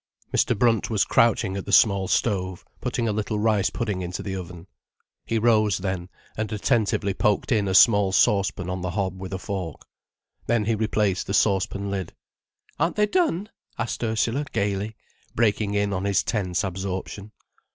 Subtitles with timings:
[0.35, 0.57] Mr.
[0.57, 4.65] Brunt was crouching at the small stove, putting a little rice pudding into the oven.
[5.27, 9.37] He rose then, and attentively poked in a small saucepan on the hob with a
[9.37, 9.85] fork.
[10.47, 12.13] Then he replaced the saucepan lid.
[12.79, 14.95] "Aren't they done?" asked Ursula gaily,
[15.35, 17.31] breaking in on his tense absorption.